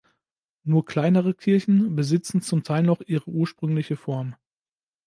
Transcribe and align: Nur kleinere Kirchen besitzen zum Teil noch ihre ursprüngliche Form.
Nur 0.63 0.83
kleinere 0.83 1.35
Kirchen 1.35 1.95
besitzen 1.95 2.41
zum 2.41 2.63
Teil 2.63 2.81
noch 2.81 3.01
ihre 3.05 3.29
ursprüngliche 3.29 3.97
Form. 3.97 4.33